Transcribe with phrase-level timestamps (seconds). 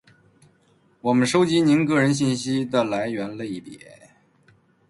[1.01, 3.77] 我们收集您个人信息的来源类别；